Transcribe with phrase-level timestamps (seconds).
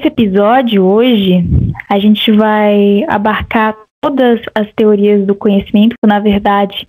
[0.00, 1.44] nesse episódio hoje,
[1.88, 6.86] a gente vai abarcar todas as teorias do conhecimento, na verdade,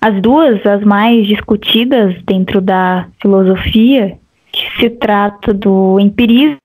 [0.00, 4.16] as duas, as mais discutidas dentro da filosofia,
[4.52, 6.58] que se trata do empirismo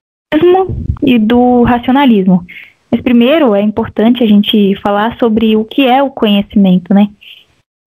[1.02, 2.46] e do racionalismo.
[2.94, 7.10] Mas primeiro é importante a gente falar sobre o que é o conhecimento, né?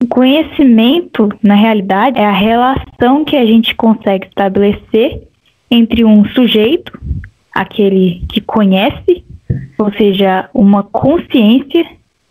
[0.03, 5.29] O conhecimento, na realidade, é a relação que a gente consegue estabelecer
[5.71, 6.99] entre um sujeito,
[7.55, 9.25] aquele que conhece,
[9.79, 11.87] ou seja, uma consciência,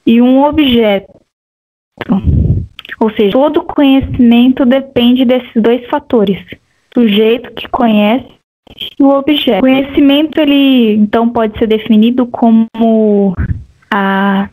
[0.06, 1.14] e um objeto.
[3.00, 6.46] Ou seja, todo conhecimento depende desses dois fatores:
[6.94, 8.36] sujeito que conhece
[9.00, 9.62] o objeto.
[9.62, 13.36] Conhecimento ele então pode ser definido como
[13.92, 14.50] a,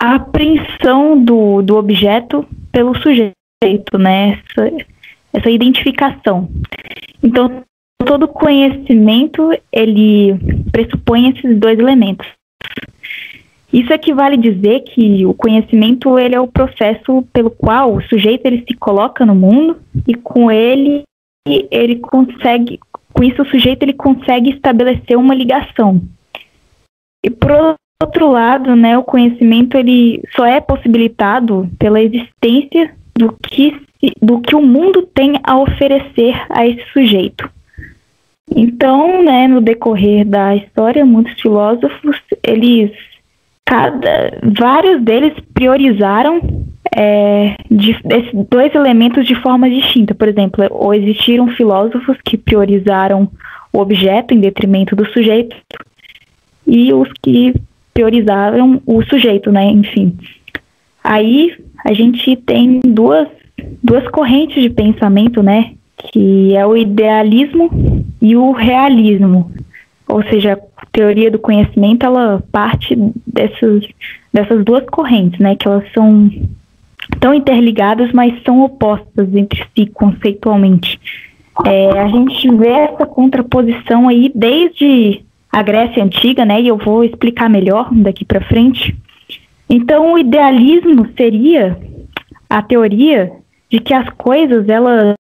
[0.00, 4.40] a apreensão do, do objeto pelo sujeito, né?
[4.50, 4.86] Essa,
[5.32, 6.48] essa identificação.
[7.22, 7.64] Então
[8.04, 10.34] todo conhecimento ele
[10.70, 12.26] pressupõe esses dois elementos.
[13.70, 18.46] Isso equivale a dizer que o conhecimento ele é o processo pelo qual o sujeito
[18.46, 21.02] ele se coloca no mundo e com ele
[21.70, 22.78] ele consegue,
[23.18, 26.00] com isso o sujeito ele consegue estabelecer uma ligação.
[27.24, 27.50] E por
[28.00, 33.76] outro lado, né, o conhecimento ele só é possibilitado pela existência do que
[34.22, 37.50] do que o mundo tem a oferecer a esse sujeito.
[38.54, 42.92] Então, né, no decorrer da história, muitos filósofos, eles,
[43.66, 46.40] cada, vários deles priorizaram
[46.94, 50.14] é, de, esses dois elementos de forma distinta.
[50.14, 53.28] Por exemplo, ou existiram filósofos que priorizaram
[53.72, 55.56] o objeto em detrimento do sujeito
[56.66, 57.54] e os que
[57.92, 59.66] priorizaram o sujeito, né?
[59.66, 60.16] Enfim.
[61.02, 63.28] Aí a gente tem duas,
[63.82, 65.72] duas correntes de pensamento, né?
[65.96, 67.70] Que é o idealismo
[68.20, 69.52] e o realismo.
[70.06, 72.96] Ou seja, a teoria do conhecimento ela parte
[73.26, 73.84] dessas,
[74.32, 75.56] dessas duas correntes, né?
[75.56, 76.30] Que elas são
[77.20, 81.00] tão interligadas, mas são opostas entre si conceitualmente.
[81.66, 86.60] É, a gente vê essa contraposição aí desde a Grécia Antiga, né?
[86.60, 88.96] E eu vou explicar melhor daqui para frente.
[89.68, 91.78] Então, o idealismo seria
[92.48, 93.32] a teoria
[93.68, 95.14] de que as coisas elas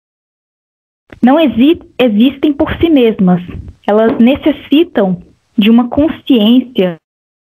[1.23, 3.43] não exi existem por si mesmas.
[3.87, 5.23] Elas necessitam
[5.57, 6.97] de uma consciência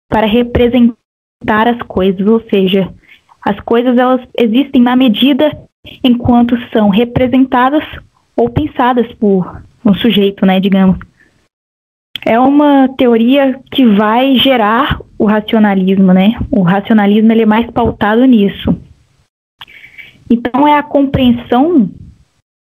[0.08, 0.96] para representar
[1.68, 2.92] as coisas, ou seja,
[3.42, 5.56] as coisas elas existem na medida
[6.02, 7.84] enquanto são representadas
[8.36, 10.98] ou pensadas por um sujeito, né, digamos.
[12.24, 16.38] É uma teoria que vai gerar o racionalismo, né?
[16.50, 18.76] O racionalismo ele é mais pautado nisso.
[20.30, 21.88] Então é a compreensão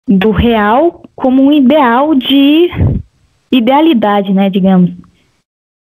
[0.07, 2.69] do real como um ideal de
[3.51, 4.91] idealidade, né, digamos.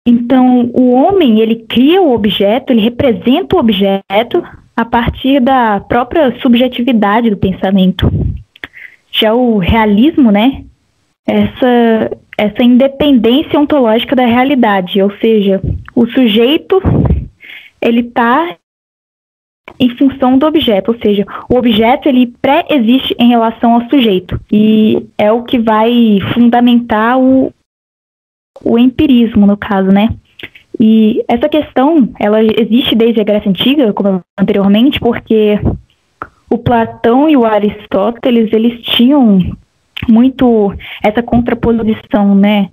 [0.07, 4.43] Então, o homem, ele cria o objeto, ele representa o objeto
[4.75, 8.11] a partir da própria subjetividade do pensamento.
[9.11, 10.63] Já o realismo, né,
[11.25, 15.61] essa essa independência ontológica da realidade, ou seja,
[15.95, 16.81] o sujeito
[17.81, 18.57] ele está
[19.79, 25.05] em função do objeto, ou seja, o objeto ele pré-existe em relação ao sujeito e
[25.17, 27.53] é o que vai fundamentar o,
[28.63, 30.09] o empirismo no caso, né?
[30.79, 35.59] E essa questão, ela existe desde a Grécia Antiga, como anteriormente, porque
[36.49, 39.39] o Platão e o Aristóteles, eles tinham
[40.07, 42.69] muito essa contraposição, né?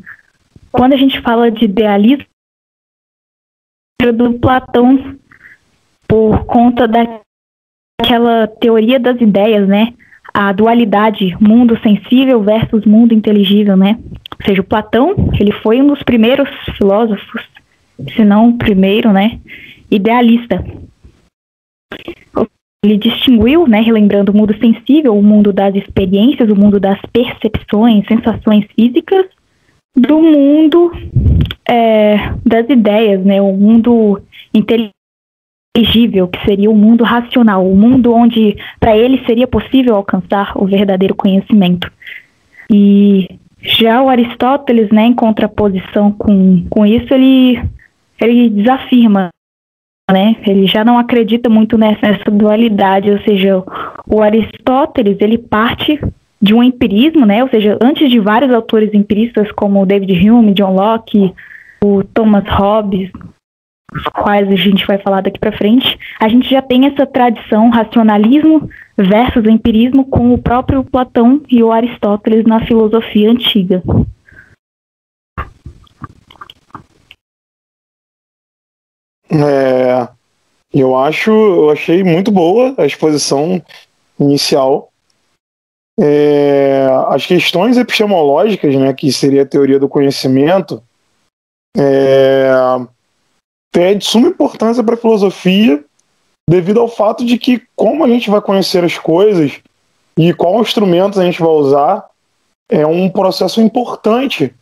[0.70, 2.26] Quando a gente fala de idealismo,
[4.14, 5.16] do Platão
[6.08, 9.94] por conta daquela teoria das ideias, né?
[10.34, 13.98] A dualidade mundo sensível versus mundo inteligível, né?
[14.40, 17.42] Ou seja, o Platão, ele foi um dos primeiros filósofos,
[18.14, 19.40] se não primeiro, né?
[19.90, 20.64] Idealista.
[22.84, 28.04] Ele distinguiu, né, relembrando o mundo sensível, o mundo das experiências, o mundo das percepções,
[28.08, 29.26] sensações físicas,
[29.94, 30.90] do mundo
[31.68, 34.20] é, das ideias, né, o mundo
[34.52, 40.66] inteligível, que seria o mundo racional, o mundo onde para ele seria possível alcançar o
[40.66, 41.90] verdadeiro conhecimento.
[42.70, 47.62] E já o Aristóteles, né, em contraposição com, com isso, ele,
[48.24, 49.30] ele desafirma,
[50.10, 53.62] né, ele já não acredita muito nessa, dualidade, ou seja,
[54.06, 56.00] o Aristóteles, ele parte
[56.40, 60.74] de um empirismo, né, ou seja, antes de vários autores empiristas como David Hume, John
[60.74, 61.32] Locke,
[61.82, 63.10] o Thomas Hobbes,
[63.94, 67.68] os quais a gente vai falar daqui para frente, a gente já tem essa tradição
[67.68, 73.82] racionalismo versus empirismo com o próprio Platão e o Aristóteles na filosofia antiga.
[79.32, 80.08] É,
[80.72, 83.62] eu acho, eu achei muito boa a exposição
[84.20, 84.92] inicial.
[85.98, 90.82] É, as questões epistemológicas, né, que seria a teoria do conhecimento,
[91.76, 92.50] é,
[93.72, 95.82] tem de suma importância para a filosofia,
[96.48, 99.60] devido ao fato de que como a gente vai conhecer as coisas
[100.18, 102.06] e qual instrumentos a gente vai usar,
[102.70, 104.54] é um processo importante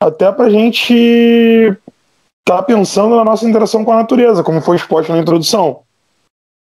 [0.00, 1.76] até para a gente
[2.46, 5.80] estar tá pensando na nossa interação com a natureza, como foi exposto na introdução.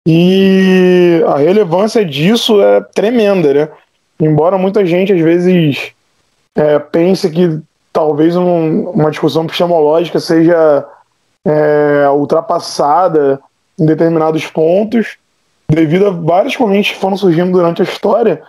[0.07, 3.69] E a relevância disso é tremenda, né?
[4.19, 5.93] Embora muita gente às vezes
[6.55, 7.61] é, pense que
[7.93, 10.85] talvez um, uma discussão epistemológica seja
[11.45, 13.39] é, ultrapassada
[13.79, 15.17] em determinados pontos,
[15.69, 18.41] devido a várias correntes que foram surgindo durante a história,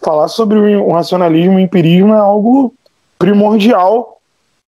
[0.00, 2.72] falar sobre o racionalismo e o empirismo é algo
[3.18, 4.15] primordial.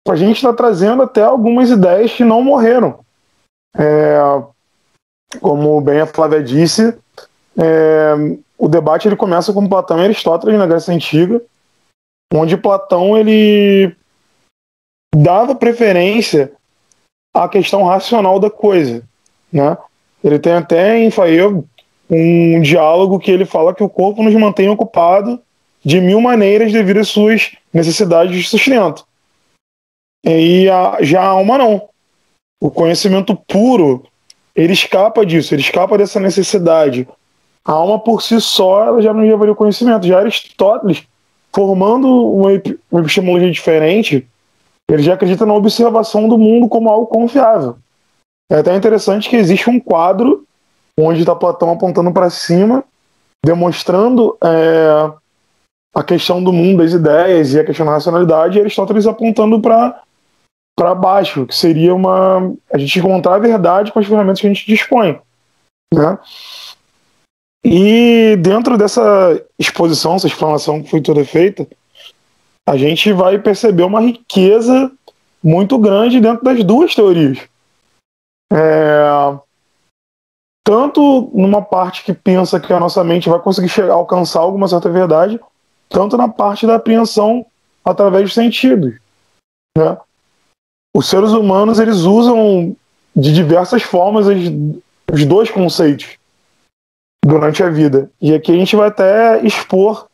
[0.08, 3.00] A gente está trazendo até algumas ideias que não morreram.
[3.78, 4.18] É,
[5.40, 6.98] como bem a Flávia disse,
[7.58, 8.14] é,
[8.58, 11.42] o debate ele começa com Platão e Aristóteles na Grécia Antiga,
[12.34, 13.96] onde Platão ele
[15.16, 16.52] dava preferência
[17.34, 19.04] à questão racional da coisa,
[19.52, 19.78] né?
[20.24, 21.66] Ele tem até em Fael
[22.10, 25.42] um diálogo que ele fala que o corpo nos mantém ocupado
[25.84, 29.06] de mil maneiras devido às suas necessidades de sustento.
[30.26, 31.90] E a, já a alma não.
[32.62, 34.04] O conhecimento puro,
[34.56, 37.08] ele escapa disso, ele escapa dessa necessidade.
[37.66, 40.08] A alma por si só, ela já não levaria o conhecimento.
[40.08, 41.04] Já Aristóteles,
[41.54, 42.50] formando uma,
[42.92, 44.28] uma epistemologia diferente,
[44.90, 47.78] ele já acredita na observação do mundo como algo confiável.
[48.52, 50.46] É até interessante que existe um quadro
[51.00, 52.84] onde está Platão apontando para cima,
[53.46, 55.12] demonstrando é,
[55.96, 60.02] a questão do mundo, das ideias e a questão da racionalidade, e Aristóteles apontando para
[60.82, 64.50] para baixo, que seria uma a gente encontrar a verdade com as ferramentas que a
[64.50, 65.22] gente dispõe,
[65.94, 66.18] né?
[67.64, 71.68] E dentro dessa exposição, essa explanação que foi toda feita,
[72.68, 74.92] a gente vai perceber uma riqueza
[75.44, 77.48] muito grande dentro das duas teorias.
[78.52, 79.38] É,
[80.66, 84.90] tanto numa parte que pensa que a nossa mente vai conseguir chegar, alcançar alguma certa
[84.90, 85.40] verdade,
[85.88, 87.46] tanto na parte da apreensão
[87.86, 88.96] através dos sentidos.
[89.78, 89.96] Né?
[90.94, 92.76] Os seres humanos eles usam
[93.16, 96.18] de diversas formas os dois conceitos
[97.24, 98.10] durante a vida.
[98.22, 100.08] E aqui a gente vai até expor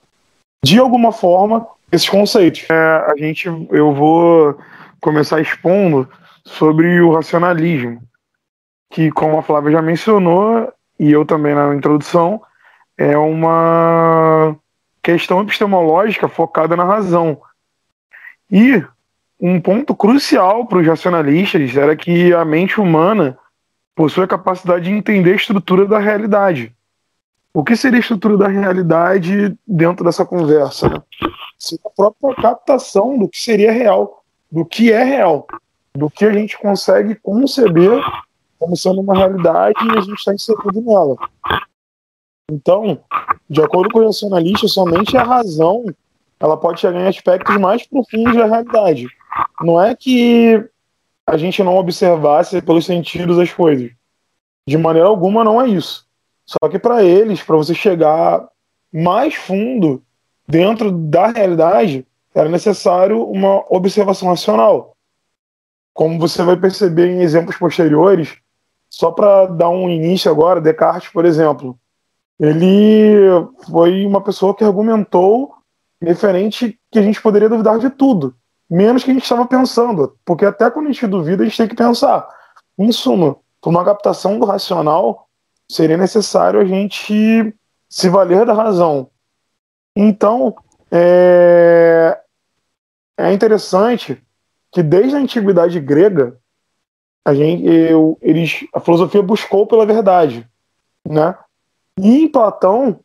[0.63, 2.65] de alguma forma esses conceitos.
[2.69, 4.57] É, a gente, eu vou
[5.01, 6.07] começar expondo
[6.45, 8.01] sobre o racionalismo
[8.89, 12.41] que, como a Flávia já mencionou, e eu também na introdução,
[12.97, 14.55] é uma
[15.03, 17.39] questão epistemológica focada na razão.
[18.49, 18.83] E
[19.39, 23.37] um ponto crucial para os racionalistas era que a mente humana
[23.95, 26.73] possui a capacidade de entender a estrutura da realidade.
[27.53, 30.89] O que seria a estrutura da realidade dentro dessa conversa?
[30.89, 31.01] Né?
[31.57, 35.47] Seria a própria captação do que seria real, do que é real,
[35.95, 37.99] do que a gente consegue conceber
[38.59, 41.15] como sendo uma realidade e a gente está inserido nela.
[42.49, 42.99] Então,
[43.49, 45.85] de acordo com o racionalista, somente a razão
[46.39, 49.07] ela pode chegar em aspectos mais profundos da realidade.
[49.61, 50.63] Não é que
[51.25, 53.91] a gente não observasse pelos sentidos as coisas.
[54.65, 56.05] De maneira alguma não é isso.
[56.45, 58.47] Só que para eles, para você chegar
[58.91, 60.01] mais fundo
[60.47, 64.95] dentro da realidade, era necessário uma observação racional.
[65.93, 68.37] Como você vai perceber em exemplos posteriores,
[68.89, 71.77] só para dar um início agora, Descartes, por exemplo,
[72.39, 73.15] ele
[73.69, 75.53] foi uma pessoa que argumentou
[76.01, 78.35] referente que a gente poderia duvidar de tudo,
[78.69, 81.67] menos que a gente estava pensando, porque até quando a gente duvida, a gente tem
[81.67, 82.27] que pensar.
[82.77, 85.27] Em suma, por uma captação do racional,
[85.69, 87.53] seria necessário a gente
[87.89, 89.09] se valer da razão.
[89.95, 90.55] Então,
[90.91, 92.19] é,
[93.17, 94.21] é interessante
[94.71, 96.37] que desde a antiguidade grega,
[97.25, 100.47] a gente, eu, eles, a filosofia buscou pela verdade,
[101.05, 101.35] né?
[101.99, 102.99] E em Platão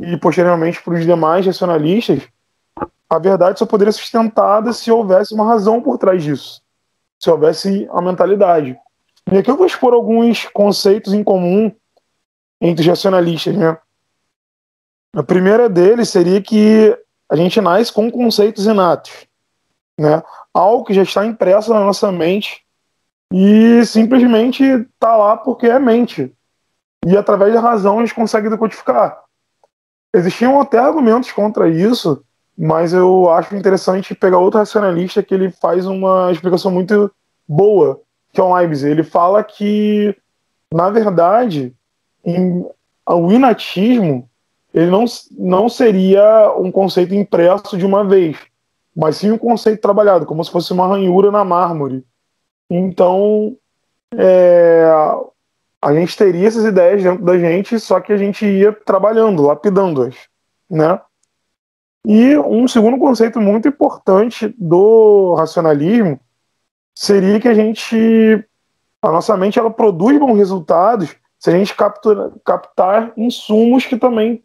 [0.00, 2.22] e posteriormente para os demais racionalistas,
[3.08, 6.62] a verdade só poderia ser sustentada se houvesse uma razão por trás disso,
[7.18, 8.76] se houvesse a mentalidade.
[9.30, 11.72] E aqui eu vou expor alguns conceitos em comum
[12.60, 13.76] entre os racionalistas, né?
[15.14, 16.96] A primeira deles seria que
[17.28, 19.26] a gente nasce com conceitos inatos,
[19.98, 20.22] né?
[20.52, 22.64] Algo que já está impresso na nossa mente
[23.32, 26.32] e simplesmente está lá porque é mente.
[27.04, 29.22] E através da razão a gente consegue decodificar.
[30.14, 32.24] Existiam até argumentos contra isso,
[32.56, 37.10] mas eu acho interessante pegar outro racionalista que ele faz uma explicação muito
[37.46, 38.00] boa,
[38.32, 38.82] que é o Leibniz.
[38.82, 40.16] Ele fala que,
[40.72, 41.74] na verdade,
[42.24, 42.66] em,
[43.06, 44.28] o inatismo
[44.76, 45.06] ele não,
[45.38, 48.36] não seria um conceito impresso de uma vez,
[48.94, 52.04] mas sim um conceito trabalhado, como se fosse uma ranhura na mármore.
[52.68, 53.56] Então,
[54.14, 54.84] é,
[55.80, 60.14] a gente teria essas ideias dentro da gente, só que a gente ia trabalhando, lapidando-as,
[60.68, 61.00] né?
[62.08, 66.20] E um segundo conceito muito importante do racionalismo
[66.94, 68.46] seria que a gente,
[69.02, 74.44] a nossa mente, ela produz bons resultados se a gente captura, captar insumos que também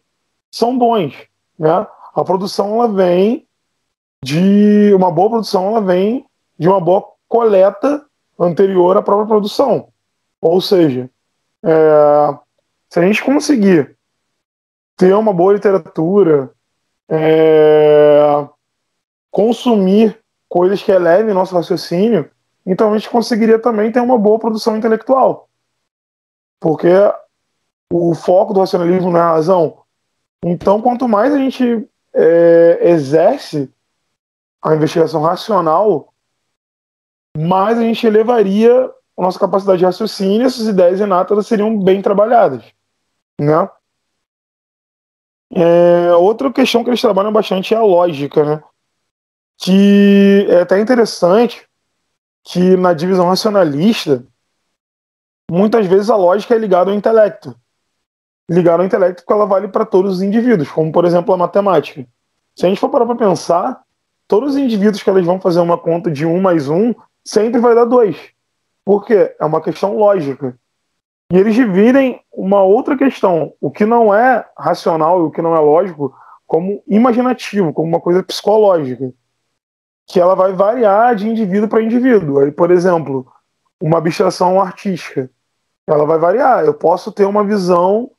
[0.50, 1.14] são bons,
[1.56, 1.86] né?
[2.16, 3.46] A produção ela vem
[4.24, 6.26] de uma boa produção, ela vem
[6.58, 8.04] de uma boa coleta
[8.36, 9.86] anterior à própria produção.
[10.40, 11.08] Ou seja,
[11.62, 12.38] é,
[12.90, 13.96] se a gente conseguir
[14.96, 16.50] ter uma boa literatura,
[17.12, 18.48] é,
[19.30, 22.30] consumir coisas que elevem nosso raciocínio,
[22.64, 25.48] então a gente conseguiria também ter uma boa produção intelectual.
[26.58, 26.88] Porque
[27.92, 29.82] o foco do racionalismo não é a razão,
[30.44, 33.72] então, quanto mais a gente é, exerce
[34.60, 36.12] a investigação racional,
[37.36, 42.02] mais a gente elevaria a nossa capacidade de raciocínio e essas ideias inatas seriam bem
[42.02, 42.64] trabalhadas.
[43.40, 43.68] Né?
[45.54, 48.62] É, outra questão que eles trabalham bastante é a lógica, né?
[49.58, 51.66] que é até interessante
[52.42, 54.24] que na divisão racionalista,
[55.50, 57.54] muitas vezes a lógica é ligada ao intelecto
[58.52, 62.06] ligar ao intelecto porque ela vale para todos os indivíduos, como por exemplo a matemática.
[62.54, 63.82] Se a gente for parar para pensar,
[64.28, 66.94] todos os indivíduos que eles vão fazer uma conta de 1 mais 1
[67.24, 68.16] sempre vai dar 2.
[68.84, 69.34] Por quê?
[69.38, 70.58] É uma questão lógica.
[71.32, 75.56] E eles dividem uma outra questão, o que não é racional e o que não
[75.56, 76.14] é lógico,
[76.46, 79.10] como imaginativo, como uma coisa psicológica.
[80.06, 82.40] Que ela vai variar de indivíduo para indivíduo.
[82.40, 83.26] Aí, por exemplo,
[83.80, 85.30] uma abstração artística.
[85.86, 86.66] Ela vai variar.
[86.66, 88.10] Eu posso ter uma visão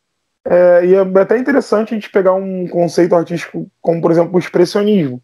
[0.43, 4.39] é, e é até interessante a gente pegar um conceito artístico como, por exemplo, o
[4.39, 5.21] expressionismo.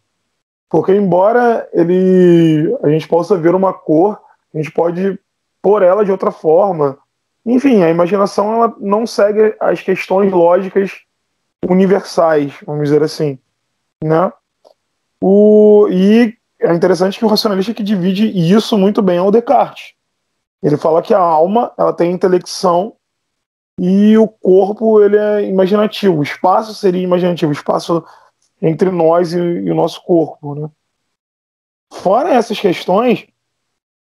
[0.68, 4.16] Porque, embora ele a gente possa ver uma cor,
[4.54, 5.18] a gente pode
[5.60, 6.96] pôr ela de outra forma.
[7.44, 11.00] Enfim, a imaginação ela não segue as questões lógicas
[11.68, 13.38] universais, vamos dizer assim.
[14.02, 14.32] Né?
[15.20, 19.94] O, e é interessante que o racionalista que divide isso muito bem é o Descartes.
[20.62, 22.94] Ele fala que a alma ela tem intelecção
[23.78, 28.04] e o corpo ele é imaginativo, o espaço seria imaginativo, o espaço
[28.60, 30.54] entre nós e, e o nosso corpo.
[30.54, 30.68] Né?
[31.90, 33.26] Fora essas questões,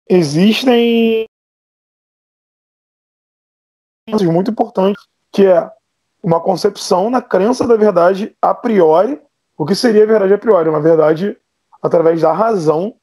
[0.10, 1.28] existem
[4.08, 5.70] muito importantes, que é
[6.24, 9.22] uma concepção na crença da verdade a priori.
[9.58, 10.70] O que seria a verdade a priori?
[10.70, 11.38] Uma verdade
[11.82, 12.96] através da razão.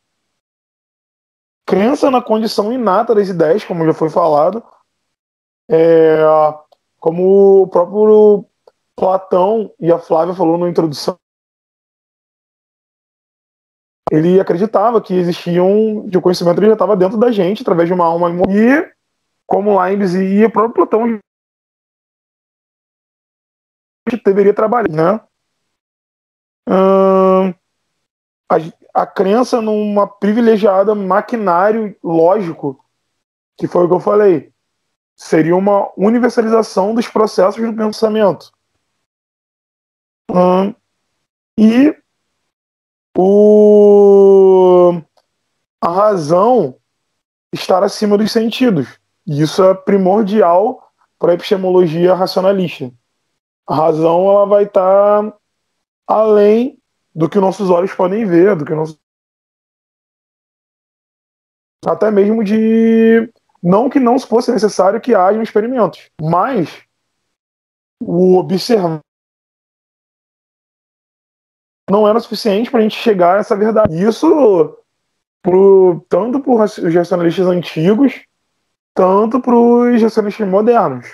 [1.67, 4.63] Crença na condição inata das ideias, como já foi falado.
[5.69, 6.19] É,
[6.99, 8.45] como o próprio
[8.97, 11.19] Platão e a Flávia falou na introdução,
[14.11, 18.05] ele acreditava que existiam, que o conhecimento já estava dentro da gente, através de uma
[18.05, 18.95] alma e
[19.47, 21.21] como Leibniz e o próprio Platão
[24.25, 25.21] deveria trabalhar, né?
[28.49, 32.85] A, a crença numa privilegiada maquinário lógico,
[33.57, 34.53] que foi o que eu falei,
[35.17, 38.53] seria uma universalização dos processos do pensamento.
[41.59, 41.97] E
[43.17, 45.01] o,
[45.81, 46.79] a razão
[47.53, 48.99] estar acima dos sentidos.
[49.27, 52.93] E isso é primordial para a epistemologia racionalista.
[53.67, 55.35] A razão ela vai estar
[56.07, 56.79] além
[57.15, 58.99] do que nossos olhos podem ver, do que nossos
[61.87, 63.31] até mesmo de
[63.63, 66.83] não que não fosse necessário que hajam experimentos, mas
[68.01, 69.01] o observar
[71.91, 74.03] não era suficiente para a gente chegar a essa verdade.
[74.03, 74.79] Isso
[75.43, 78.25] pro, tanto para os racionalistas antigos,
[78.95, 81.07] tanto para os racionalistas modernos.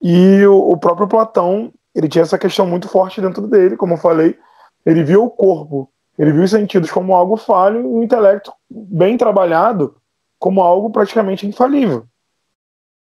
[0.00, 3.98] E o, o, próprio Platão, ele tinha essa questão muito forte dentro dele, como eu
[3.98, 4.36] falei,
[4.84, 9.16] ele viu o corpo, ele viu os sentidos como algo falho e o intelecto bem
[9.16, 9.96] trabalhado
[10.38, 12.04] como algo praticamente infalível.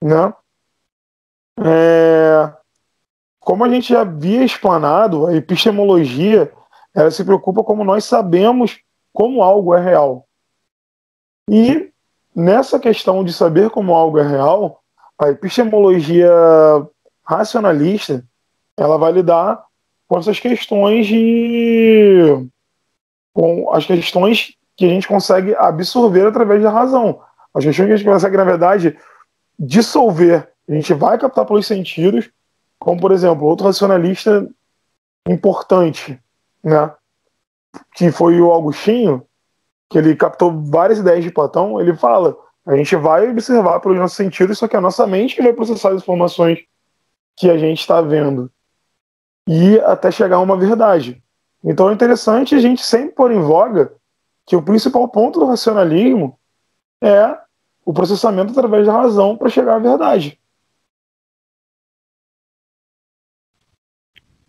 [0.03, 0.33] Né?
[1.63, 2.53] É,
[3.39, 6.51] como a gente já havia explanado, a epistemologia
[6.93, 8.81] ela se preocupa como nós sabemos
[9.13, 10.27] como algo é real.
[11.49, 11.91] E
[12.35, 14.81] nessa questão de saber como algo é real,
[15.17, 16.31] a epistemologia
[17.23, 18.23] racionalista
[18.77, 19.63] ela vai lidar
[20.07, 22.47] com essas questões de
[23.33, 27.21] com as questões que a gente consegue absorver através da razão.
[27.53, 28.97] As questões que a gente consegue, na verdade,
[29.57, 30.49] dissolver.
[30.67, 32.29] A gente vai captar pelos sentidos,
[32.79, 34.47] como, por exemplo, outro racionalista
[35.27, 36.19] importante,
[36.63, 36.91] né?
[37.93, 39.25] que foi o Augustinho,
[39.89, 44.15] que ele captou várias ideias de Platão, ele fala, a gente vai observar pelos nossos
[44.15, 46.59] sentidos, só que a nossa mente vai processar as informações
[47.35, 48.51] que a gente está vendo
[49.47, 51.23] e até chegar a uma verdade.
[51.63, 53.93] Então é interessante a gente sempre pôr em voga
[54.45, 56.37] que o principal ponto do racionalismo
[57.01, 57.35] é
[57.83, 60.38] o processamento através da razão para chegar à verdade.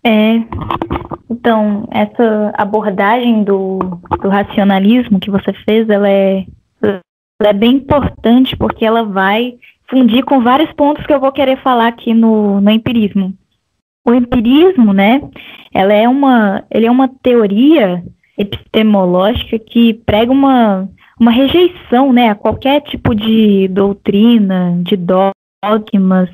[0.02, 0.42] É,
[1.28, 3.78] então, essa abordagem do,
[4.20, 6.46] do racionalismo que você fez, ela é,
[6.82, 9.54] ela é bem importante porque ela vai
[9.88, 13.34] fundir com vários pontos que eu vou querer falar aqui no, no empirismo.
[14.06, 15.20] O empirismo, né,
[15.72, 18.02] ela é uma, ele é uma teoria
[18.38, 20.88] epistemológica que prega uma,
[21.18, 26.30] uma rejeição, né, a qualquer tipo de doutrina, de dogmas,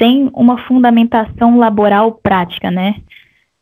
[0.00, 2.96] sem uma fundamentação laboral prática, né?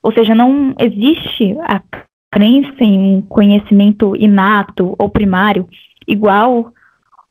[0.02, 1.82] Ou seja, não existe a
[2.30, 5.68] crença em um conhecimento inato ou primário,
[6.06, 6.72] igual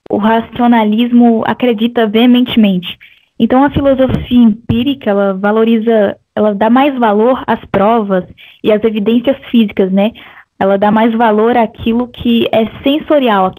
[0.10, 2.98] o racionalismo acredita veementemente.
[3.40, 8.26] Então a filosofia empírica, ela valoriza, ela dá mais valor às provas
[8.64, 10.12] e às evidências físicas, né?
[10.60, 13.54] Ela dá mais valor àquilo que é sensorial,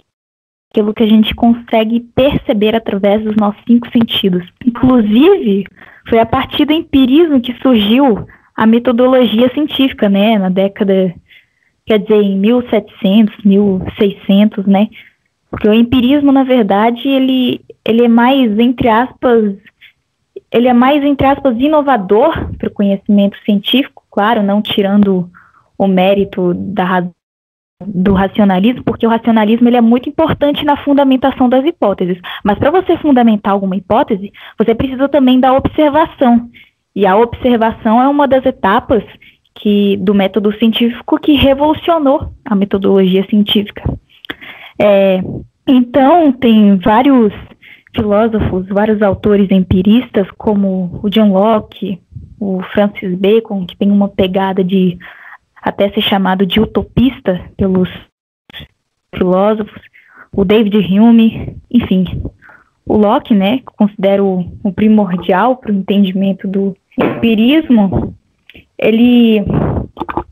[0.70, 4.46] aquilo que a gente consegue perceber através dos nossos cinco sentidos.
[4.64, 5.64] Inclusive,
[6.08, 11.14] foi a partir do empirismo que surgiu a metodologia científica, né, na década,
[11.86, 14.88] quer dizer, em 1700, 1600, né,
[15.50, 19.54] porque o empirismo, na verdade, ele, ele é mais, entre aspas,
[20.52, 25.30] ele é mais, entre aspas, inovador para o conhecimento científico, claro, não tirando
[25.76, 27.06] o mérito da,
[27.84, 32.18] do racionalismo, porque o racionalismo ele é muito importante na fundamentação das hipóteses.
[32.42, 36.50] Mas para você fundamentar alguma hipótese, você precisa também da observação.
[36.94, 39.04] E a observação é uma das etapas
[39.54, 43.82] que do método científico que revolucionou a metodologia científica.
[44.78, 45.20] É,
[45.66, 47.32] então, tem vários
[47.94, 52.00] filósofos, vários autores empiristas, como o John Locke,
[52.40, 54.98] o Francis Bacon, que tem uma pegada de
[55.62, 57.88] até ser chamado de utopista pelos
[59.14, 59.80] filósofos,
[60.32, 62.22] o David Hume, enfim.
[62.86, 68.14] O Locke, né, considero o primordial para o entendimento do empirismo,
[68.78, 69.38] ele,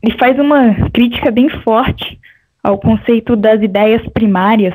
[0.01, 2.19] ele faz uma crítica bem forte
[2.63, 4.73] ao conceito das ideias primárias,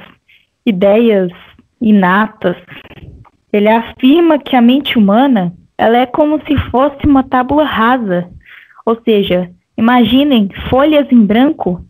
[0.64, 1.30] ideias
[1.80, 2.56] inatas.
[3.52, 8.30] Ele afirma que a mente humana ela é como se fosse uma tábula rasa,
[8.86, 9.50] ou seja,
[9.82, 11.84] Imaginem folhas em branco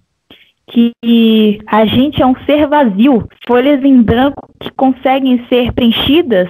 [0.67, 6.49] que a gente é um ser vazio, folhas em branco que conseguem ser preenchidas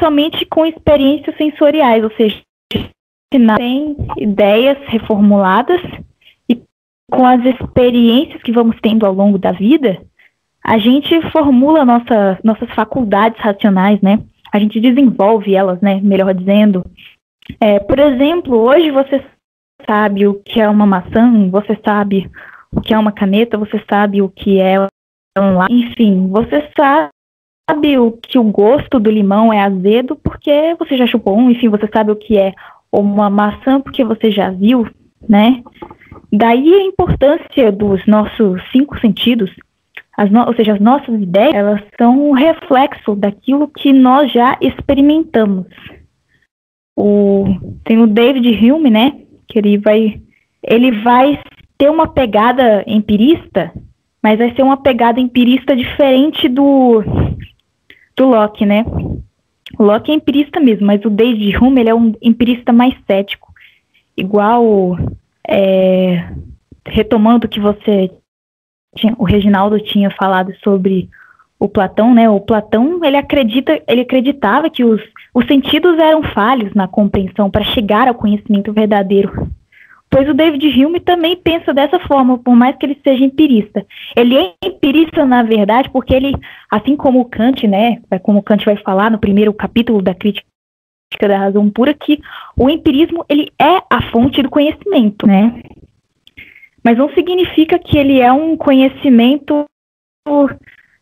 [0.00, 2.36] somente com experiências sensoriais, ou seja,
[3.30, 5.80] tem ideias reformuladas
[6.48, 6.60] e
[7.08, 10.02] com as experiências que vamos tendo ao longo da vida,
[10.64, 14.18] a gente formula nossa, nossas faculdades racionais, né?
[14.52, 16.00] A gente desenvolve elas, né?
[16.02, 16.84] Melhor dizendo.
[17.60, 19.22] É, por exemplo, hoje você
[19.86, 22.30] sabe o que é uma maçã, você sabe
[22.72, 24.80] o que é uma caneta, você sabe o que é
[25.38, 30.96] um lápis, enfim, você sabe o que o gosto do limão é azedo porque você
[30.96, 32.54] já chupou um, enfim, você sabe o que é
[32.90, 34.88] uma maçã porque você já viu,
[35.28, 35.62] né?
[36.32, 39.50] Daí a importância dos nossos cinco sentidos,
[40.30, 45.66] no, ou seja, as nossas ideias, elas são um reflexo daquilo que nós já experimentamos.
[46.96, 47.44] O,
[47.84, 49.12] tem o David Hume, né,
[49.48, 50.20] que ele vai
[50.62, 51.40] ele vai
[51.76, 53.72] ter uma pegada empirista,
[54.22, 57.02] mas vai ser uma pegada empirista diferente do
[58.16, 58.84] do Locke, né?
[59.78, 63.52] O Locke é empirista mesmo, mas o David Hume ele é um empirista mais cético,
[64.16, 64.98] igual
[65.46, 66.28] é,
[66.86, 68.10] retomando o que você
[68.96, 71.08] tinha, o Reginaldo tinha falado sobre
[71.58, 72.30] o Platão, né?
[72.30, 75.02] O Platão ele acredita, ele acreditava que os,
[75.34, 79.48] os sentidos eram falhos na compreensão para chegar ao conhecimento verdadeiro.
[80.10, 83.84] Pois o David Hume também pensa dessa forma, por mais que ele seja empirista.
[84.16, 86.34] Ele é empirista, na verdade, porque ele,
[86.70, 90.46] assim como Kant, né, como o Kant vai falar no primeiro capítulo da crítica
[91.20, 92.20] da razão pura, que
[92.56, 95.62] o empirismo ele é a fonte do conhecimento, né?
[96.84, 99.64] Mas não significa que ele é um conhecimento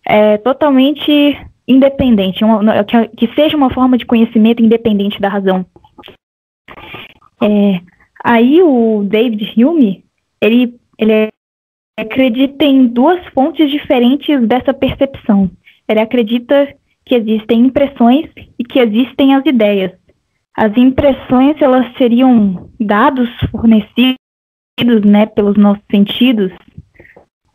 [0.06, 5.66] é, totalmente independente, uma, que, que, seja uma forma de conhecimento independente da razão.
[7.42, 7.80] É,
[8.22, 10.04] aí o David Hume,
[10.40, 11.28] ele, ele
[11.98, 15.50] acredita em duas fontes diferentes dessa percepção.
[15.88, 16.72] Ele acredita
[17.04, 19.92] que existem impressões e que existem as ideias.
[20.56, 24.16] As impressões elas seriam dados fornecidos,
[25.04, 26.52] né, pelos nossos sentidos,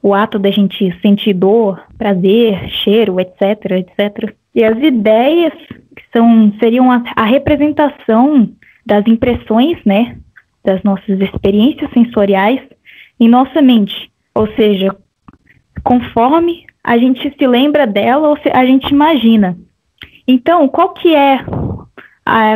[0.01, 4.35] o ato da gente sentir dor, prazer, cheiro, etc, etc.
[4.53, 5.53] E as ideias
[6.11, 8.49] são seriam a, a representação
[8.85, 10.17] das impressões, né,
[10.63, 12.61] das nossas experiências sensoriais
[13.19, 14.11] em nossa mente.
[14.33, 14.95] Ou seja,
[15.83, 19.57] conforme a gente se lembra dela ou a gente imagina.
[20.27, 21.39] Então, qual que é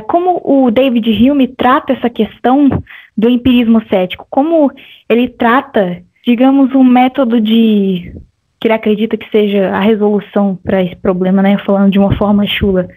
[0.07, 2.69] como o David Hume trata essa questão
[3.17, 4.25] do empirismo cético?
[4.29, 4.71] Como
[5.09, 8.13] ele trata, digamos, um método de
[8.59, 11.57] que ele acredita que seja a resolução para esse problema, né?
[11.59, 12.87] Falando de uma forma chula.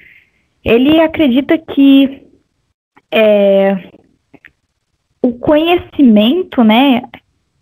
[0.65, 2.27] Ele acredita que
[3.13, 3.91] é,
[5.23, 7.03] o conhecimento, né,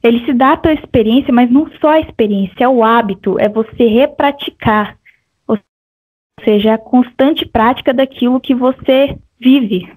[0.03, 3.87] ele se dá pela experiência, mas não só a experiência, é o hábito, é você
[3.87, 4.97] repraticar.
[5.49, 5.59] Ou
[6.45, 9.93] seja, a constante prática daquilo que você vive.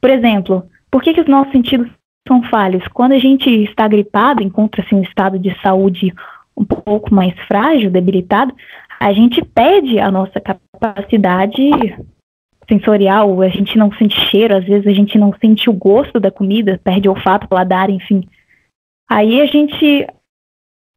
[0.00, 1.90] Por exemplo, por que, que os nossos sentidos
[2.26, 2.86] são falhos?
[2.88, 6.12] Quando a gente está gripado, encontra-se em um estado de saúde
[6.56, 8.54] um pouco mais frágil, debilitado,
[9.00, 11.96] a gente perde a nossa capacidade
[12.68, 16.30] sensorial, a gente não sente cheiro, às vezes a gente não sente o gosto da
[16.30, 18.26] comida, perde olfato, paladar, enfim.
[19.10, 20.06] Aí a gente,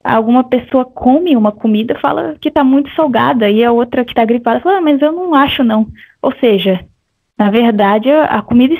[0.04, 4.24] alguma pessoa come uma comida fala que está muito salgada, e a outra que está
[4.24, 5.88] gripada fala, ah, mas eu não acho não.
[6.22, 6.86] Ou seja,
[7.38, 8.76] na verdade a comida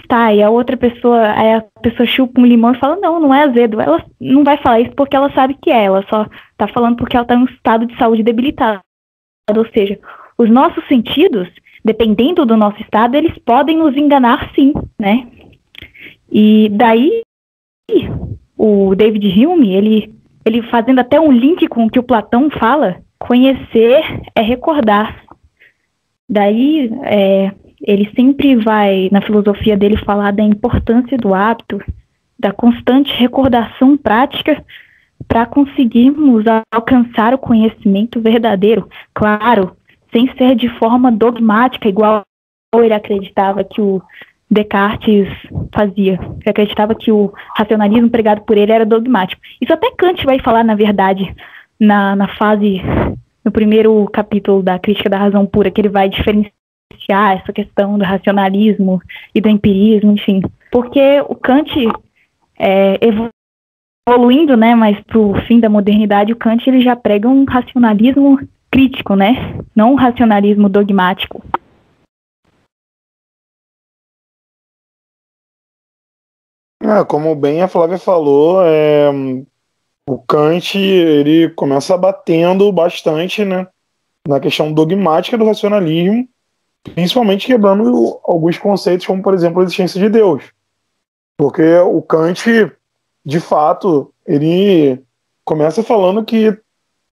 [0.00, 3.34] está, e a outra pessoa, aí a pessoa chupa um limão e fala, não, não
[3.34, 3.80] é azedo.
[3.80, 7.16] Ela não vai falar isso porque ela sabe que é, ela só está falando porque
[7.16, 8.80] ela está em um estado de saúde debilitado.
[9.54, 9.98] Ou seja,
[10.38, 11.48] os nossos sentidos,
[11.84, 15.28] dependendo do nosso estado, eles podem nos enganar sim, né?
[16.30, 17.22] E daí
[18.56, 23.02] o David Hume, ele, ele fazendo até um link com o que o Platão fala,
[23.18, 24.02] conhecer
[24.34, 25.24] é recordar.
[26.28, 27.52] Daí, é,
[27.86, 31.80] ele sempre vai, na filosofia dele, falar da importância do hábito,
[32.38, 34.64] da constante recordação prática
[35.28, 38.88] para conseguirmos alcançar o conhecimento verdadeiro.
[39.12, 39.76] Claro,
[40.10, 42.22] sem ser de forma dogmática, igual
[42.74, 44.02] ele acreditava que o
[44.50, 45.28] Descartes
[45.74, 46.14] fazia.
[46.14, 49.40] Ele acreditava que o racionalismo pregado por ele era dogmático.
[49.60, 51.34] Isso até Kant vai falar, na verdade,
[51.78, 52.80] na, na fase,
[53.44, 56.52] no primeiro capítulo da Crítica da Razão Pura, que ele vai diferenciar
[57.12, 59.00] essa questão do racionalismo
[59.34, 60.42] e do empirismo, enfim.
[60.70, 61.70] Porque o Kant,
[62.58, 62.98] é,
[64.06, 68.38] evoluindo, né, mas para o fim da modernidade, o Kant ele já prega um racionalismo
[68.70, 71.42] crítico, né, não um racionalismo dogmático.
[76.82, 79.08] É, como bem a Flávia falou, é,
[80.06, 83.66] o Kant ele começa batendo bastante né,
[84.28, 86.28] na questão dogmática do racionalismo,
[86.92, 90.44] principalmente quebrando alguns conceitos, como por exemplo a existência de Deus.
[91.36, 92.72] Porque o Kant,
[93.24, 95.02] de fato, ele
[95.44, 96.56] começa falando que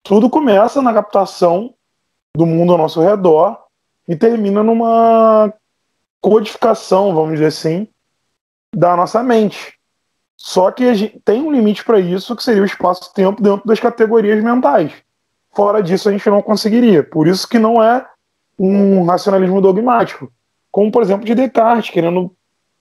[0.02, 1.74] tudo começa na captação
[2.36, 3.58] do mundo ao nosso redor
[4.06, 5.52] e termina numa
[6.20, 7.88] codificação, vamos dizer assim,
[8.74, 9.74] da nossa mente.
[10.36, 14.92] Só que tem um limite para isso, que seria o espaço-tempo dentro das categorias mentais.
[15.54, 17.02] Fora disso, a gente não conseguiria.
[17.02, 18.04] Por isso que não é
[18.58, 20.32] um racionalismo dogmático.
[20.70, 22.34] Como, por exemplo, de Descartes, querendo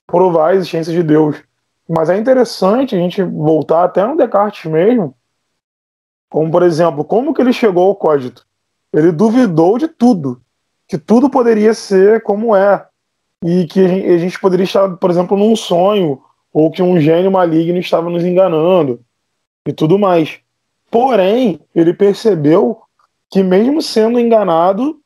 [0.06, 1.42] provar a existência de Deus.
[1.88, 5.14] Mas é interessante a gente voltar até no Descartes mesmo,
[6.28, 8.44] como, por exemplo, como que ele chegou ao códito?
[8.92, 10.40] Ele duvidou de tudo,
[10.88, 12.84] que tudo poderia ser como é,
[13.44, 16.20] e que a gente poderia estar, por exemplo, num sonho,
[16.52, 19.00] ou que um gênio maligno estava nos enganando
[19.66, 20.40] e tudo mais.
[20.90, 22.80] Porém, ele percebeu
[23.30, 25.00] que, mesmo sendo enganado,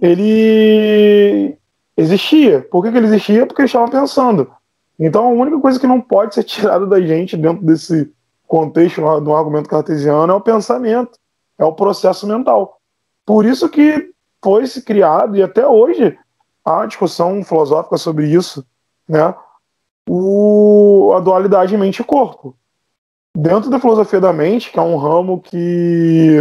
[0.00, 1.56] ele
[1.96, 2.62] existia.
[2.62, 3.46] Por que, que ele existia?
[3.46, 4.50] Porque ele estava pensando.
[4.98, 8.12] Então, a única coisa que não pode ser tirada da gente dentro desse
[8.46, 11.18] contexto do argumento cartesiano é o pensamento,
[11.58, 12.80] é o processo mental.
[13.26, 16.16] Por isso que foi se criado, e até hoje
[16.64, 18.64] há discussão filosófica sobre isso,
[19.08, 19.34] né?
[20.08, 22.54] O, a dualidade mente e corpo.
[23.36, 26.36] Dentro da filosofia da mente, que é um ramo que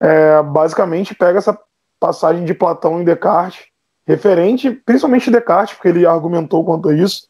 [0.00, 1.58] é, basicamente pega essa
[2.02, 3.66] passagem de Platão em Descartes,
[4.04, 7.28] referente, principalmente Descartes, porque ele argumentou quanto a isso,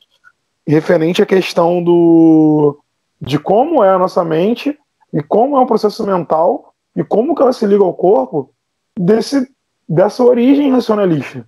[0.67, 2.79] referente à questão do,
[3.21, 4.79] de como é a nossa mente
[5.13, 8.51] e como é o processo mental e como que ela se liga ao corpo
[8.99, 9.47] desse,
[9.87, 11.47] dessa origem racionalista.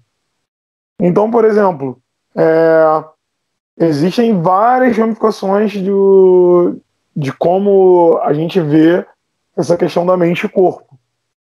[1.01, 1.99] Então, por exemplo,
[2.37, 3.05] é,
[3.79, 6.77] existem várias ramificações do,
[7.17, 9.07] de como a gente vê
[9.57, 10.84] essa questão da mente e corpo.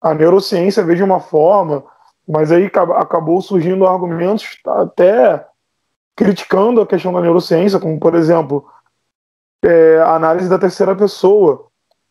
[0.00, 1.84] A neurociência vê de uma forma,
[2.26, 5.44] mas aí acabou surgindo argumentos até
[6.14, 8.66] criticando a questão da neurociência, como por exemplo
[9.64, 11.66] é, a análise da terceira pessoa.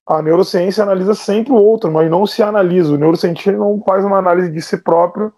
[0.06, 2.94] A neurociência analisa sempre o outro, mas não se analisa.
[2.94, 5.34] O neurocientista não faz uma análise de si próprio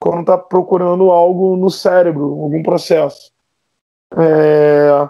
[0.00, 3.30] quando está procurando algo no cérebro, algum processo.
[4.16, 5.08] É...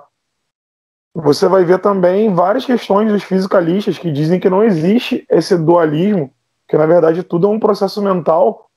[1.15, 6.31] Você vai ver também várias questões dos fisicalistas que dizem que não existe esse dualismo,
[6.69, 8.71] que na verdade tudo é um processo mental,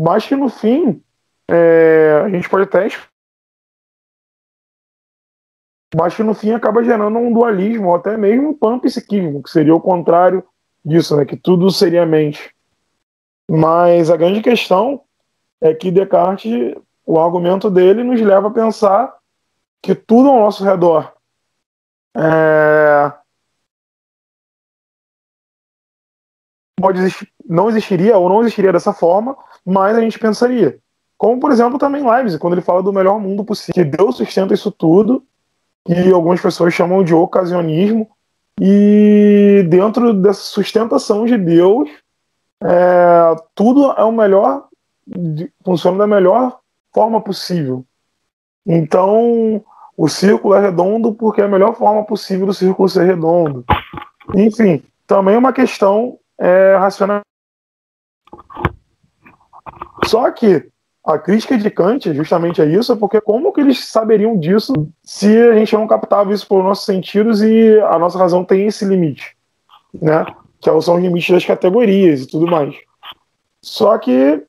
[0.00, 1.02] mas que no fim
[1.48, 2.22] é...
[2.24, 2.88] a gente pode até
[5.94, 9.74] mas que no fim acaba gerando um dualismo, ou até mesmo um panpsiquismo, que seria
[9.74, 10.42] o contrário
[10.84, 11.24] disso, né?
[11.24, 12.54] que tudo seria mente.
[13.48, 15.02] Mas a grande questão
[15.60, 16.74] é que Descartes,
[17.04, 19.14] o argumento dele nos leva a pensar
[19.82, 21.12] que tudo ao nosso redor
[22.16, 23.12] é...
[26.80, 30.78] pode existir, não existiria ou não existiria dessa forma, mas a gente pensaria.
[31.16, 34.54] Como, por exemplo, também Leibniz, quando ele fala do melhor mundo possível, que Deus sustenta
[34.54, 35.22] isso tudo
[35.84, 38.08] que algumas pessoas chamam de ocasionismo,
[38.60, 41.88] e dentro dessa sustentação de Deus,
[42.62, 44.68] é, tudo é o melhor,
[45.64, 46.58] funciona da melhor
[46.92, 47.84] forma possível.
[48.66, 49.64] Então,
[49.96, 53.64] o círculo é redondo porque é a melhor forma possível do círculo ser redondo.
[54.34, 57.22] Enfim, também uma questão é, racional.
[60.04, 60.70] Só que
[61.04, 65.54] a crítica de Kant justamente é isso, porque como que eles saberiam disso se a
[65.54, 69.36] gente não captava isso por nossos sentidos e a nossa razão tem esse limite,
[70.00, 70.24] né?
[70.60, 72.74] Que é são os limites das categorias e tudo mais.
[73.60, 74.44] Só que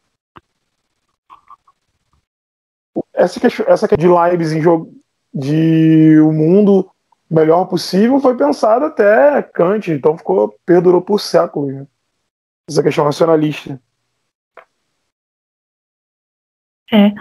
[3.13, 4.93] essa questão, essa questão de Leibniz em jogo
[5.33, 6.89] de o mundo
[7.29, 11.73] melhor possível foi pensada até Kant, então ficou perdurou por séculos.
[11.73, 11.87] Né?
[12.73, 13.79] Essa questão racionalista.
[16.91, 17.11] É,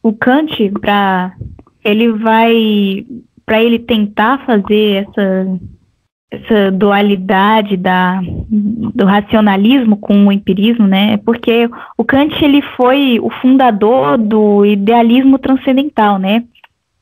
[0.00, 1.36] o Kant, para
[1.84, 3.04] ele vai,
[3.44, 5.58] para ele tentar fazer essa
[6.30, 11.18] essa dualidade da, do racionalismo com o empirismo, né?
[11.18, 16.42] Porque o Kant ele foi o fundador do idealismo transcendental, né?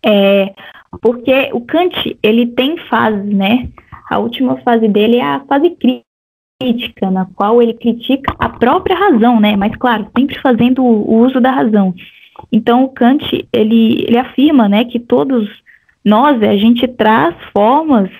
[0.04, 0.52] É,
[1.00, 3.68] porque o Kant ele tem fases, né?
[4.10, 6.09] A última fase dele é a fase crítica,
[7.10, 9.56] na qual ele critica a própria razão, né?
[9.56, 11.94] Mas claro, sempre fazendo o uso da razão.
[12.52, 15.48] Então, o Kant ele, ele afirma, né, que todos
[16.04, 18.10] nós a gente traz formas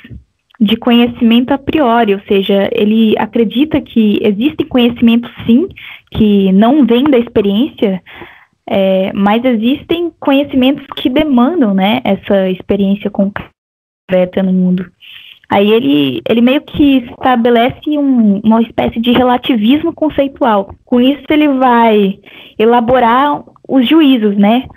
[0.61, 5.67] de conhecimento a priori, ou seja, ele acredita que existem conhecimentos sim
[6.11, 8.03] que não vêm da experiência,
[8.69, 14.85] é, mas existem conhecimentos que demandam, né, essa experiência concreta no mundo.
[15.51, 20.73] Aí ele, ele meio que estabelece um, uma espécie de relativismo conceitual.
[20.85, 22.21] Com isso, ele vai
[22.57, 24.69] elaborar os juízos, né?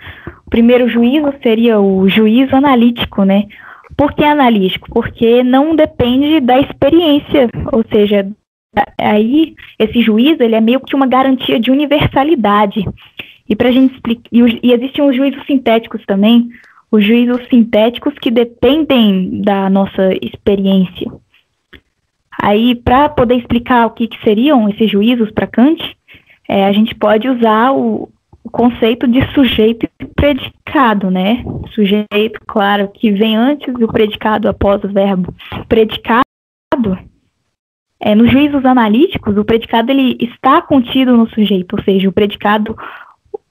[0.44, 3.44] O primeiro juízo seria o juízo analítico, né?
[3.96, 4.88] Por que analítico?
[4.92, 8.26] Porque não depende da experiência, ou seja,
[8.98, 12.84] aí esse juízo ele é meio que uma garantia de universalidade.
[13.48, 16.48] E para gente explicar, e, e existem os juízos sintéticos também,
[16.94, 21.10] os juízos sintéticos que dependem da nossa experiência.
[22.40, 25.82] Aí, para poder explicar o que, que, seriam esses juízos para Kant,
[26.48, 28.08] é, a gente pode usar o,
[28.44, 31.44] o, conceito de sujeito e predicado, né?
[31.74, 35.34] Sujeito, claro, que vem antes do predicado após o verbo.
[35.68, 36.22] Predicado,
[37.98, 42.76] é, nos juízos analíticos, o predicado ele está contido no sujeito, ou seja, o predicado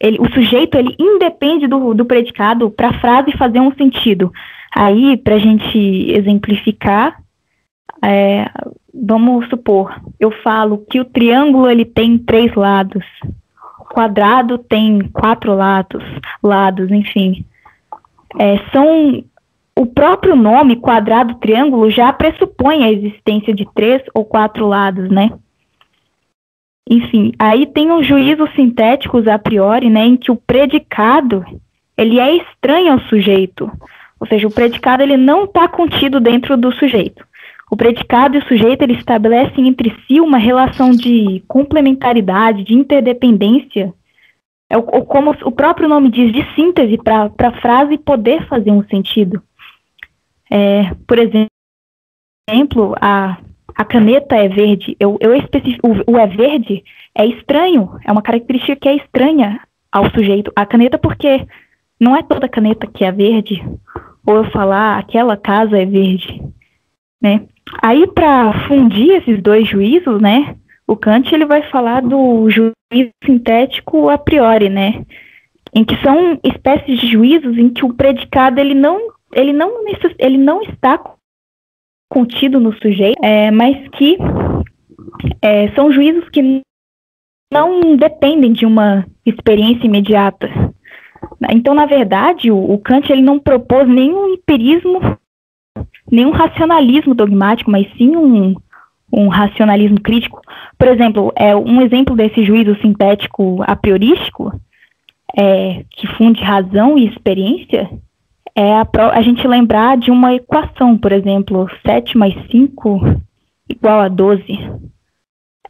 [0.04, 4.34] ele, o sujeito ele independe do, do predicado para a frase fazer um sentido.
[4.76, 5.78] Aí, para a gente
[6.12, 7.18] exemplificar,
[8.04, 8.50] é,
[8.94, 13.06] vamos supor, eu falo que o triângulo ele tem três lados,
[13.80, 16.04] o quadrado tem quatro lados,
[16.44, 17.46] lados, enfim.
[18.38, 19.24] É, são
[19.76, 25.32] o próprio nome quadrado triângulo já pressupõe a existência de três ou quatro lados, né?
[26.90, 31.46] Enfim, aí tem os juízos sintéticos a priori, né, em que o predicado
[31.98, 33.72] ele é estranho ao sujeito,
[34.20, 37.26] ou seja, o predicado ele não está contido dentro do sujeito.
[37.72, 43.94] O predicado e o sujeito eles estabelecem entre si uma relação de complementaridade, de interdependência,
[44.70, 48.84] é o, como o próprio nome diz, de síntese para a frase poder fazer um
[48.88, 49.42] sentido.
[50.50, 53.38] É, por exemplo, a
[53.76, 55.32] a caneta é verde, eu, eu
[55.84, 56.84] o, o é verde
[57.16, 59.60] é estranho, é uma característica que é estranha
[59.92, 60.52] ao sujeito.
[60.56, 61.46] A caneta, porque
[62.00, 63.64] não é toda caneta que é verde,
[64.26, 66.42] ou eu falar aquela casa é verde,
[67.22, 67.46] né?
[67.82, 70.56] Aí, para fundir esses dois juízos, né,
[70.86, 75.06] o Kant ele vai falar do juízo sintético a priori, né,
[75.74, 79.84] em que são espécies de juízos em que o predicado ele não ele não
[80.20, 81.02] ele não está
[82.14, 84.20] contido no sujeito, é, mas que
[85.42, 86.62] é, são juízos que
[87.52, 90.48] não dependem de uma experiência imediata.
[91.50, 95.00] Então, na verdade, o, o Kant ele não propôs nenhum empirismo,
[96.12, 98.54] nenhum racionalismo dogmático, mas sim um,
[99.12, 100.40] um racionalismo crítico.
[100.78, 104.54] Por exemplo, é um exemplo desse juízo sintético a priorístico,
[105.36, 107.90] é, que funde razão e experiência,
[108.56, 113.22] é a, a, gente lembrar de uma equação, por exemplo, 7 mais 5
[113.70, 114.44] igual a 12.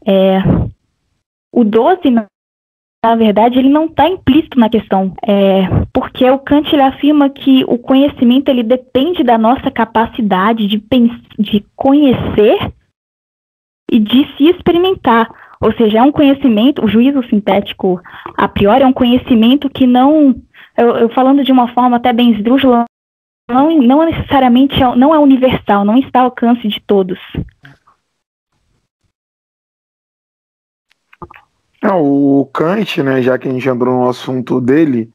[0.06, 0.40] É,
[1.52, 6.82] o 12, na verdade, ele não está implícito na questão, é, porque o Kant ele
[6.82, 10.84] afirma que o conhecimento ele depende da nossa capacidade de,
[11.40, 12.74] de conhecer
[13.92, 15.30] e de se experimentar.
[15.62, 18.02] Ou seja, é um conhecimento, o juízo sintético
[18.36, 20.36] a priori é um conhecimento que não,
[20.78, 22.86] eu, eu falando de uma forma até bem esdrúxula,
[23.50, 27.20] não, não necessariamente é, não é universal, não está ao alcance de todos.
[31.82, 35.12] Não, o Kant, né, já que a gente entrou no assunto dele,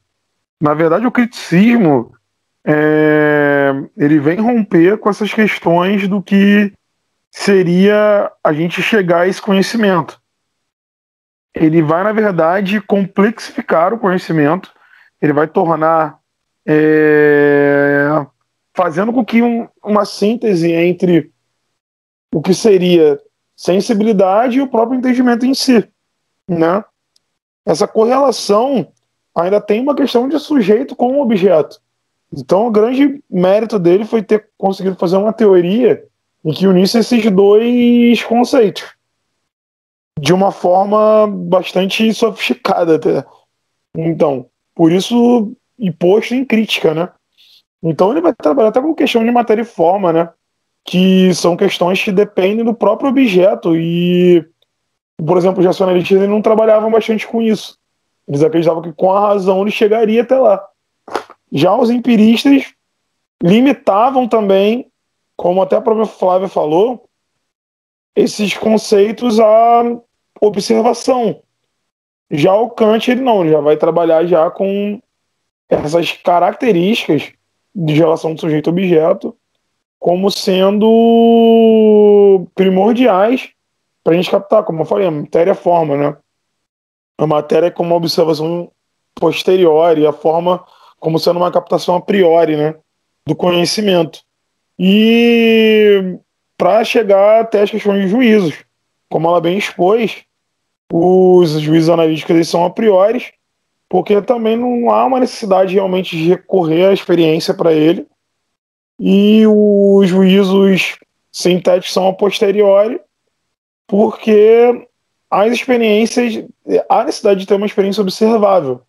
[0.61, 2.13] na verdade o criticismo
[2.63, 6.71] é, ele vem romper com essas questões do que
[7.31, 10.19] seria a gente chegar a esse conhecimento
[11.55, 14.71] ele vai, na verdade, complexificar o conhecimento,
[15.21, 16.19] ele vai tornar.
[16.65, 18.25] É,
[18.75, 21.31] fazendo com que um, uma síntese entre
[22.33, 23.19] o que seria
[23.55, 25.85] sensibilidade e o próprio entendimento em si.
[26.47, 26.83] Né?
[27.65, 28.91] Essa correlação
[29.35, 31.81] ainda tem uma questão de sujeito com objeto.
[32.31, 36.05] Então, o grande mérito dele foi ter conseguido fazer uma teoria
[36.45, 38.95] em que unisse esses dois conceitos
[40.19, 43.25] de uma forma bastante sofisticada até.
[43.95, 44.48] Então,
[44.79, 47.09] por isso, e posto em crítica, né?
[47.83, 50.29] Então ele vai trabalhar até com questão de matéria e forma, né?
[50.85, 54.41] Que são questões que dependem do próprio objeto e,
[55.17, 57.77] por exemplo, os racionalistas não trabalhavam bastante com isso.
[58.25, 60.65] Eles acreditavam que com a razão ele chegaria até lá.
[61.51, 62.73] Já os empiristas
[63.43, 64.89] limitavam também,
[65.35, 67.03] como até a própria Flávia falou,
[68.15, 69.83] esses conceitos a
[70.39, 71.43] observação.
[72.31, 75.01] Já o Kant, ele não, ele já vai trabalhar já com
[75.67, 77.31] essas características
[77.73, 79.35] de relação do sujeito-objeto
[79.99, 80.87] como sendo
[82.55, 83.49] primordiais
[84.03, 86.17] para a gente captar, como eu falei, a matéria forma, né?
[87.17, 88.71] A matéria é como uma observação
[89.13, 90.63] posterior e a forma
[90.99, 92.75] como sendo uma captação a priori, né?
[93.25, 94.21] Do conhecimento.
[94.77, 96.17] E
[96.57, 98.63] para chegar até as questões de juízos,
[99.09, 100.23] como ela bem expôs,
[100.91, 103.33] os juízes analíticos eles são a priori,
[103.87, 108.07] porque também não há uma necessidade realmente de recorrer à experiência para ele.
[108.99, 110.97] E os juízos
[111.31, 112.99] sintéticos são a posteriori,
[113.87, 114.87] porque
[115.29, 116.43] as experiências,
[116.89, 118.81] há necessidade de ter uma experiência observável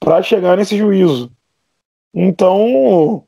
[0.00, 1.30] para chegar nesse juízo.
[2.14, 3.24] Então,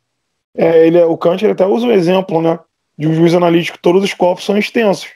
[0.56, 2.58] é, ele, o Kant ele até usa um exemplo né,
[2.96, 5.08] de um juízo analítico, todos os corpos são extensos.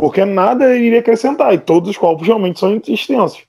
[0.00, 3.46] Porque nada iria acrescentar, e todos os corpos realmente são extensos.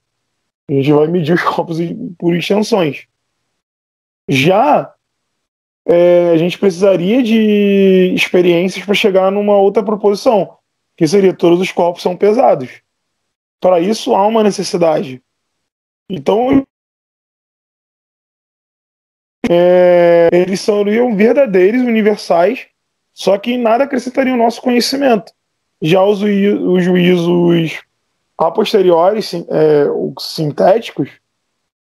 [0.69, 1.77] A gente vai medir os corpos
[2.19, 3.07] por extensões.
[4.27, 4.93] Já
[5.85, 10.57] é, a gente precisaria de experiências para chegar numa outra proposição,
[10.97, 12.81] que seria todos os corpos são pesados.
[13.61, 15.23] Para isso há uma necessidade.
[16.09, 16.67] Então
[19.49, 22.67] é, eles seriam verdadeiros, universais,
[23.13, 25.31] só que nada acrescentaria o nosso conhecimento.
[25.81, 27.81] Já os, os juízos
[28.37, 29.19] a posteriori,
[29.49, 31.09] é, os sintéticos,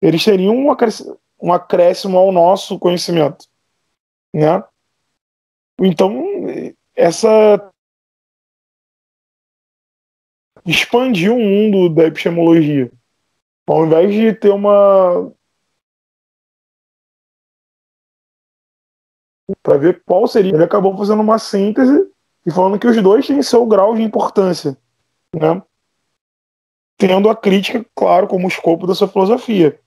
[0.01, 3.47] eles teriam um, acréscimo, um acréscimo ao nosso conhecimento.
[4.33, 4.63] Né?
[5.81, 6.25] Então,
[6.95, 7.73] essa
[10.65, 12.91] expandiu o mundo da epistemologia.
[13.67, 15.33] Ao invés de ter uma.
[19.63, 22.14] Para ver qual seria, ele acabou fazendo uma síntese
[22.47, 24.77] e falando que os dois têm seu grau de importância,
[25.35, 25.63] né?
[26.97, 29.81] Tendo a crítica, claro, como escopo da sua filosofia.